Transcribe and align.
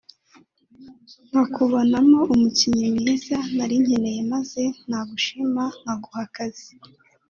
nkakubonamo 1.29 2.19
umukinnyi 2.33 2.87
mwiza 2.95 3.37
nari 3.55 3.75
nkeneye 3.83 4.21
maze 4.33 4.61
nagushima 4.89 5.63
nkaguha 5.81 6.21
akazi 6.27 6.71